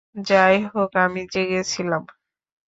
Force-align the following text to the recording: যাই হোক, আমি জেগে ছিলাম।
যাই 0.25 0.57
হোক, 0.65 0.91
আমি 0.97 1.21
জেগে 1.33 1.61
ছিলাম। 1.65 2.03